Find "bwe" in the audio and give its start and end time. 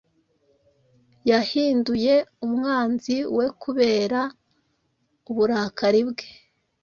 6.09-6.27